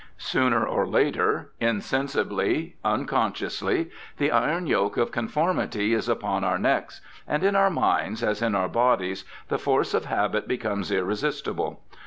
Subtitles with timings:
[0.17, 7.43] Sooner or later— insensibly, unconsciously— the iron yoke of conformity is upon our necks; and
[7.43, 10.87] in our minds, as in our bodies, the force of habit becomes 300 BIOGRAPHICAL
[11.19, 11.83] ESSAYS irresistible.